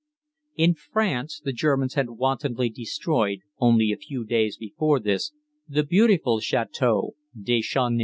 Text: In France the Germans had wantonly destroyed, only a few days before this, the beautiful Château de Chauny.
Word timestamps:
In 0.55 0.73
France 0.73 1.39
the 1.45 1.53
Germans 1.53 1.93
had 1.93 2.09
wantonly 2.09 2.69
destroyed, 2.71 3.41
only 3.59 3.91
a 3.91 3.97
few 3.97 4.25
days 4.25 4.57
before 4.57 4.99
this, 4.99 5.31
the 5.69 5.83
beautiful 5.83 6.39
Château 6.39 7.11
de 7.39 7.61
Chauny. 7.61 7.99